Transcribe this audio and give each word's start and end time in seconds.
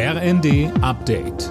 RND 0.00 0.70
Update. 0.80 1.48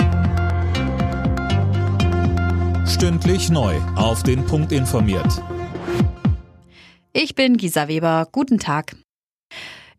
Stündlich 2.88 3.50
neu. 3.50 3.76
Auf 3.98 4.24
den 4.24 4.46
Punkt 4.46 4.72
informiert. 4.72 5.44
Ich 7.12 7.36
bin 7.36 7.58
Gisa 7.58 7.90
Weber. 7.90 8.30
Guten 8.32 8.58
Tag. 8.58 8.96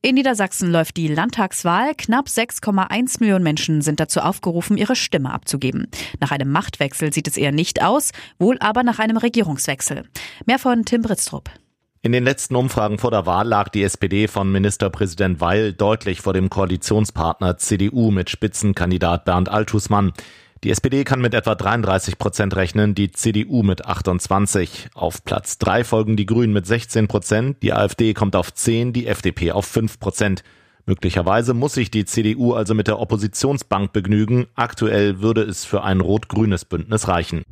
In 0.00 0.14
Niedersachsen 0.14 0.72
läuft 0.72 0.96
die 0.96 1.08
Landtagswahl. 1.08 1.92
Knapp 1.95 2.29
6,1 2.29 3.21
Millionen 3.21 3.45
Menschen 3.45 3.82
sind 3.82 4.01
dazu 4.01 4.21
aufgerufen, 4.21 4.78
ihre 4.78 4.96
Stimme 4.96 5.30
abzugeben. 5.30 5.88
Nach 6.19 6.30
einem 6.30 6.51
Machtwechsel 6.51 7.12
sieht 7.12 7.28
es 7.28 7.37
eher 7.37 7.53
nicht 7.53 7.83
aus, 7.83 8.12
wohl 8.38 8.56
aber 8.60 8.83
nach 8.83 8.99
einem 8.99 9.19
Regierungswechsel. 9.19 10.08
Mehr 10.46 10.58
von 10.58 10.87
Tim 10.87 11.03
Britztrup. 11.03 11.51
In 12.01 12.12
den 12.12 12.22
letzten 12.22 12.54
Umfragen 12.54 12.99
vor 12.99 13.10
der 13.10 13.26
Wahl 13.26 13.49
lag 13.49 13.71
die 13.71 13.83
SPD 13.83 14.28
von 14.28 14.53
Ministerpräsident 14.53 15.40
Weil 15.40 15.72
deutlich 15.72 16.20
vor 16.20 16.33
dem 16.33 16.48
Koalitionspartner 16.48 17.56
CDU 17.59 18.12
mit 18.12 18.30
Spitzenkandidat 18.30 19.24
Bernd 19.24 19.48
Altusmann. 19.48 20.12
Die 20.62 20.71
SPD 20.71 21.02
kann 21.02 21.21
mit 21.21 21.34
etwa 21.34 21.57
33 21.57 22.16
Prozent 22.16 22.55
rechnen, 22.55 22.95
die 22.95 23.11
CDU 23.11 23.65
mit 23.65 23.84
28. 23.84 24.91
Auf 24.95 25.24
Platz 25.24 25.59
3 25.59 25.83
folgen 25.83 26.16
die 26.16 26.27
Grünen 26.27 26.52
mit 26.52 26.69
16 26.69 27.09
Prozent, 27.09 27.57
die 27.62 27.73
AfD 27.73 28.15
kommt 28.15 28.37
auf 28.37 28.55
10, 28.55 28.93
die 28.93 29.09
FDP 29.09 29.51
auf 29.51 29.66
5 29.66 29.99
Prozent. 29.99 30.45
Möglicherweise 30.87 31.52
muss 31.52 31.74
sich 31.74 31.91
die 31.91 32.05
CDU 32.05 32.55
also 32.55 32.74
mit 32.74 32.87
der 32.87 33.01
Oppositionsbank 33.01 33.93
begnügen. 33.93 34.46
Aktuell 34.55 35.21
würde 35.21 35.43
es 35.43 35.65
für 35.65 35.83
ein 35.83 36.01
rot-grünes 36.01 36.65
Bündnis 36.65 37.09
reichen. 37.09 37.43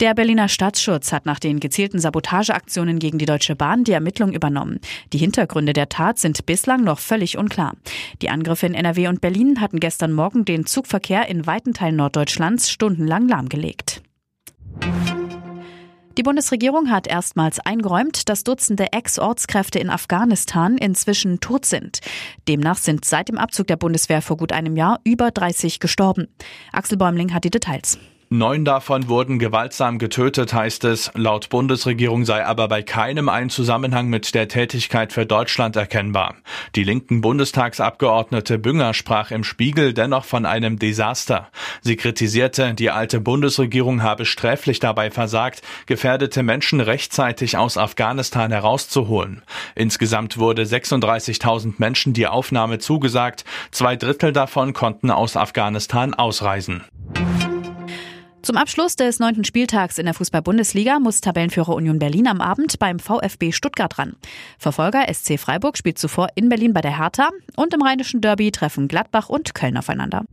Der 0.00 0.12
Berliner 0.12 0.48
Staatsschutz 0.48 1.10
hat 1.10 1.24
nach 1.24 1.38
den 1.38 1.58
gezielten 1.58 1.98
Sabotageaktionen 1.98 2.98
gegen 2.98 3.16
die 3.16 3.24
Deutsche 3.24 3.56
Bahn 3.56 3.82
die 3.82 3.92
Ermittlung 3.92 4.34
übernommen. 4.34 4.78
Die 5.14 5.18
Hintergründe 5.18 5.72
der 5.72 5.88
Tat 5.88 6.18
sind 6.18 6.44
bislang 6.44 6.84
noch 6.84 6.98
völlig 6.98 7.38
unklar. 7.38 7.72
Die 8.20 8.28
Angriffe 8.28 8.66
in 8.66 8.74
NRW 8.74 9.08
und 9.08 9.22
Berlin 9.22 9.58
hatten 9.62 9.80
gestern 9.80 10.12
Morgen 10.12 10.44
den 10.44 10.66
Zugverkehr 10.66 11.28
in 11.28 11.46
weiten 11.46 11.72
Teilen 11.72 11.96
Norddeutschlands 11.96 12.70
stundenlang 12.70 13.26
lahmgelegt. 13.26 14.02
Die 16.18 16.22
Bundesregierung 16.22 16.90
hat 16.90 17.06
erstmals 17.06 17.58
eingeräumt, 17.60 18.28
dass 18.28 18.44
Dutzende 18.44 18.92
Ex-Ortskräfte 18.92 19.78
in 19.78 19.88
Afghanistan 19.88 20.76
inzwischen 20.76 21.40
tot 21.40 21.64
sind. 21.64 22.00
Demnach 22.48 22.78
sind 22.78 23.06
seit 23.06 23.28
dem 23.28 23.38
Abzug 23.38 23.66
der 23.66 23.76
Bundeswehr 23.76 24.20
vor 24.20 24.36
gut 24.36 24.52
einem 24.52 24.76
Jahr 24.76 25.00
über 25.04 25.30
30 25.30 25.80
gestorben. 25.80 26.28
Axel 26.72 26.98
Bäumling 26.98 27.32
hat 27.32 27.44
die 27.44 27.50
Details. 27.50 27.98
Neun 28.28 28.64
davon 28.64 29.08
wurden 29.08 29.38
gewaltsam 29.38 30.00
getötet, 30.00 30.52
heißt 30.52 30.82
es. 30.82 31.12
Laut 31.14 31.48
Bundesregierung 31.48 32.24
sei 32.24 32.44
aber 32.44 32.66
bei 32.66 32.82
keinem 32.82 33.28
ein 33.28 33.50
Zusammenhang 33.50 34.08
mit 34.08 34.34
der 34.34 34.48
Tätigkeit 34.48 35.12
für 35.12 35.26
Deutschland 35.26 35.76
erkennbar. 35.76 36.34
Die 36.74 36.82
linken 36.82 37.20
Bundestagsabgeordnete 37.20 38.58
Bünger 38.58 38.94
sprach 38.94 39.30
im 39.30 39.44
Spiegel 39.44 39.94
dennoch 39.94 40.24
von 40.24 40.44
einem 40.44 40.80
Desaster. 40.80 41.50
Sie 41.82 41.94
kritisierte, 41.94 42.74
die 42.74 42.90
alte 42.90 43.20
Bundesregierung 43.20 44.02
habe 44.02 44.24
sträflich 44.24 44.80
dabei 44.80 45.12
versagt, 45.12 45.62
gefährdete 45.86 46.42
Menschen 46.42 46.80
rechtzeitig 46.80 47.56
aus 47.56 47.78
Afghanistan 47.78 48.50
herauszuholen. 48.50 49.42
Insgesamt 49.76 50.36
wurde 50.36 50.64
36.000 50.64 51.74
Menschen 51.78 52.12
die 52.12 52.26
Aufnahme 52.26 52.80
zugesagt. 52.80 53.44
Zwei 53.70 53.94
Drittel 53.94 54.32
davon 54.32 54.72
konnten 54.72 55.12
aus 55.12 55.36
Afghanistan 55.36 56.12
ausreisen. 56.12 56.82
Zum 58.46 58.56
Abschluss 58.56 58.94
des 58.94 59.18
neunten 59.18 59.42
Spieltags 59.42 59.98
in 59.98 60.04
der 60.04 60.14
Fußball-Bundesliga 60.14 61.00
muss 61.00 61.20
Tabellenführer 61.20 61.74
Union 61.74 61.98
Berlin 61.98 62.28
am 62.28 62.40
Abend 62.40 62.78
beim 62.78 63.00
VfB 63.00 63.50
Stuttgart 63.50 63.98
ran. 63.98 64.14
Verfolger 64.56 65.12
SC 65.12 65.36
Freiburg 65.36 65.76
spielt 65.76 65.98
zuvor 65.98 66.28
in 66.36 66.48
Berlin 66.48 66.72
bei 66.72 66.80
der 66.80 66.96
Hertha 66.96 67.30
und 67.56 67.74
im 67.74 67.82
rheinischen 67.82 68.20
Derby 68.20 68.52
treffen 68.52 68.86
Gladbach 68.86 69.28
und 69.30 69.56
Köln 69.56 69.76
aufeinander. 69.76 70.26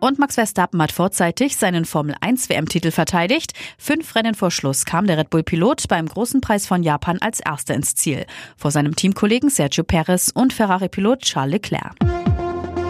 Und 0.00 0.18
Max 0.18 0.34
Verstappen 0.34 0.82
hat 0.82 0.90
vorzeitig 0.90 1.56
seinen 1.56 1.84
Formel 1.84 2.16
1 2.20 2.48
WM-Titel 2.48 2.90
verteidigt. 2.90 3.52
Fünf 3.78 4.16
Rennen 4.16 4.34
vor 4.34 4.50
Schluss 4.50 4.84
kam 4.84 5.06
der 5.06 5.18
Red 5.18 5.30
Bull-Pilot 5.30 5.86
beim 5.86 6.06
großen 6.06 6.40
Preis 6.40 6.66
von 6.66 6.82
Japan 6.82 7.18
als 7.20 7.38
Erster 7.38 7.74
ins 7.74 7.94
Ziel. 7.94 8.26
Vor 8.56 8.72
seinem 8.72 8.96
Teamkollegen 8.96 9.50
Sergio 9.50 9.84
Perez 9.84 10.32
und 10.34 10.52
Ferrari-Pilot 10.52 11.20
Charles 11.20 11.52
Leclerc. 11.52 11.94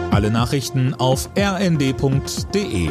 Alle 0.09 0.31
Nachrichten 0.31 0.95
auf 0.95 1.29
rnd.de 1.37 2.89